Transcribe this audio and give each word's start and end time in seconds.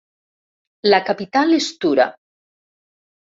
La 0.91 0.99
capital 1.09 1.53
és 1.57 1.67
Tura. 1.85 2.07